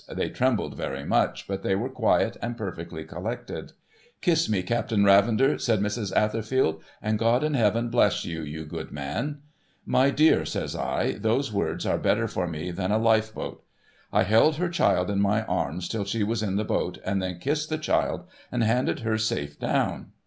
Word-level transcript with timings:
They 0.09 0.31
trembled 0.31 0.75
very 0.75 1.05
much, 1.05 1.47
but 1.47 1.61
they 1.61 1.75
were 1.75 1.87
quiet 1.87 2.35
and 2.41 2.57
perfectly 2.57 3.03
collected.' 3.03 3.73
Kiss 4.23 4.49
me, 4.49 4.63
Captain 4.63 5.03
Ravender,' 5.03 5.61
says 5.61 5.79
Mrs. 5.79 6.11
Atherfield, 6.15 6.81
'and 7.03 7.19
God 7.19 7.43
in 7.43 7.53
heaven 7.53 7.89
bless 7.89 8.25
you, 8.25 8.41
you 8.41 8.65
good 8.65 8.91
man!'' 8.91 9.41
My 9.99 10.09
dear,' 10.09 10.43
says 10.43 10.75
I,' 10.75 11.11
those 11.19 11.53
words 11.53 11.85
are 11.85 11.99
better 11.99 12.27
for 12.27 12.47
me 12.47 12.71
than 12.71 12.91
a 12.91 12.97
life 12.97 13.31
boat.' 13.31 13.63
I 14.11 14.23
held 14.23 14.55
her 14.55 14.69
child 14.69 15.11
in 15.11 15.21
my 15.21 15.43
arms 15.43 15.87
till 15.87 16.05
she 16.05 16.23
was 16.23 16.41
in 16.41 16.55
the 16.55 16.63
boat, 16.65 16.97
and 17.05 17.21
then 17.21 17.37
kissed 17.37 17.69
the 17.69 17.77
child 17.77 18.23
and 18.51 18.63
handed 18.63 19.01
her 19.01 19.19
safe 19.19 19.59
down. 19.59 20.13